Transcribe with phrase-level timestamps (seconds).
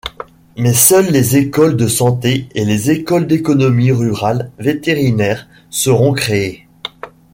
[0.57, 6.65] Mais seules les écoles de santé et les écoles d'économie rurale vétérinaire seront créées.